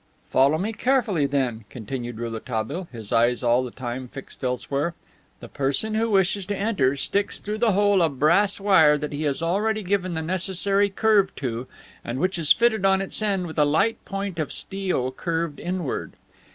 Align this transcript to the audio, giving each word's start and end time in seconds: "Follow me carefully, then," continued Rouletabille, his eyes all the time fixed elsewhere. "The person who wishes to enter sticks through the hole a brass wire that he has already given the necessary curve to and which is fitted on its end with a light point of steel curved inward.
"Follow 0.31 0.57
me 0.57 0.73
carefully, 0.73 1.27
then," 1.27 1.63
continued 1.69 2.17
Rouletabille, 2.17 2.87
his 2.91 3.11
eyes 3.11 3.43
all 3.43 3.63
the 3.63 3.69
time 3.69 4.07
fixed 4.07 4.43
elsewhere. 4.43 4.95
"The 5.41 5.47
person 5.47 5.93
who 5.93 6.09
wishes 6.09 6.47
to 6.47 6.57
enter 6.57 6.95
sticks 6.95 7.39
through 7.39 7.59
the 7.59 7.73
hole 7.73 8.01
a 8.01 8.09
brass 8.09 8.59
wire 8.59 8.97
that 8.97 9.13
he 9.13 9.21
has 9.25 9.43
already 9.43 9.83
given 9.83 10.15
the 10.15 10.23
necessary 10.23 10.89
curve 10.89 11.35
to 11.35 11.67
and 12.03 12.17
which 12.17 12.39
is 12.39 12.51
fitted 12.51 12.83
on 12.83 12.99
its 12.99 13.21
end 13.21 13.45
with 13.45 13.59
a 13.59 13.63
light 13.63 14.03
point 14.03 14.39
of 14.39 14.51
steel 14.51 15.11
curved 15.11 15.59
inward. 15.59 16.13